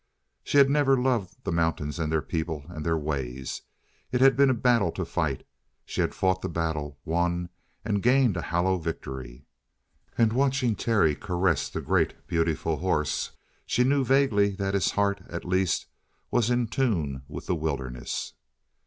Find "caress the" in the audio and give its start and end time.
11.13-11.81